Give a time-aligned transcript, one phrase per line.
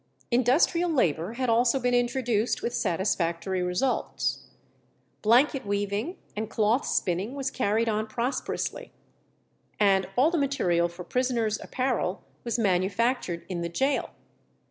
[0.31, 4.47] Industrial labour had also been introduced with satisfactory results.
[5.21, 8.91] Blanket weaving and cloth spinning was carried on prosperously,
[9.79, 14.09] and all the material for prisoners' apparel was manufactured in the gaol.